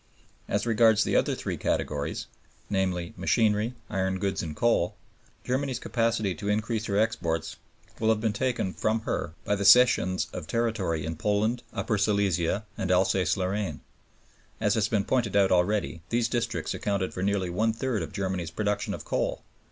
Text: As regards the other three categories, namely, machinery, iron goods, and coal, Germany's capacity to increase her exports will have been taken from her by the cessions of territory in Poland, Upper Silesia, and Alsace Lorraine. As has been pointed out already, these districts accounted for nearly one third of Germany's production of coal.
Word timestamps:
As 0.49 0.65
regards 0.65 1.03
the 1.03 1.15
other 1.15 1.35
three 1.35 1.57
categories, 1.57 2.25
namely, 2.71 3.13
machinery, 3.15 3.75
iron 3.87 4.17
goods, 4.17 4.41
and 4.41 4.55
coal, 4.55 4.95
Germany's 5.43 5.77
capacity 5.77 6.33
to 6.33 6.49
increase 6.49 6.85
her 6.85 6.97
exports 6.97 7.57
will 7.99 8.09
have 8.09 8.19
been 8.19 8.33
taken 8.33 8.73
from 8.73 9.01
her 9.01 9.35
by 9.45 9.53
the 9.53 9.63
cessions 9.63 10.25
of 10.33 10.47
territory 10.47 11.05
in 11.05 11.17
Poland, 11.17 11.61
Upper 11.71 11.99
Silesia, 11.99 12.65
and 12.79 12.89
Alsace 12.89 13.37
Lorraine. 13.37 13.81
As 14.59 14.73
has 14.73 14.87
been 14.87 15.05
pointed 15.05 15.35
out 15.35 15.51
already, 15.51 16.01
these 16.09 16.27
districts 16.27 16.73
accounted 16.73 17.13
for 17.13 17.21
nearly 17.21 17.51
one 17.51 17.71
third 17.71 18.01
of 18.01 18.11
Germany's 18.11 18.49
production 18.49 18.95
of 18.95 19.05
coal. 19.05 19.43